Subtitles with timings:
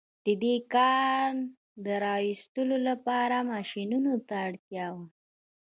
[0.25, 1.33] د دې کان
[1.83, 5.05] د را ايستلو لپاره ماشينونو ته اړتيا وه.